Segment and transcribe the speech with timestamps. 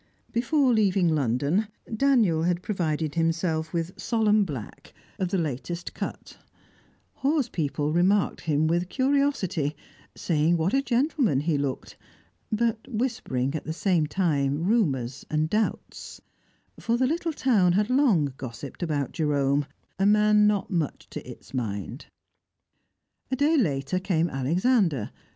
[0.31, 6.39] Before leaving London, Daniel had provided himself with solemn black, of the latest cut;
[7.17, 9.75] Hawes people remarked him with curiosity,
[10.15, 11.97] saying what a gentleman he looked,
[12.51, 16.19] but whispering at the same time rumours and doubts;
[16.79, 19.67] for the little town had long gossiped about Jerome,
[19.99, 22.07] a man not much to its mind.
[23.29, 25.11] A day later came Alexander.